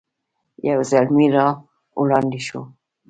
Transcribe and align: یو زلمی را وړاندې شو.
یو 0.69 0.79
زلمی 0.91 1.27
را 1.35 1.47
وړاندې 2.01 2.39
شو. 2.47 2.61